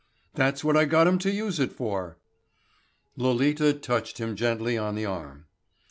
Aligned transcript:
That's 0.33 0.63
what 0.63 0.75
I 0.75 0.85
got 0.85 1.05
'em 1.05 1.19
to 1.19 1.29
use 1.31 1.59
it 1.59 1.71
for." 1.71 2.17
Lolita 3.15 3.71
touched 3.73 4.17
him 4.17 4.35
gently 4.35 4.75
on 4.75 4.95
the 4.95 5.05
arm. 5.05 5.45